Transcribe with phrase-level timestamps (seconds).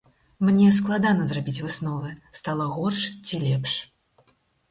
[0.45, 2.09] Мне складана зрабіць высновы,
[2.39, 3.77] стала горш ці лепш.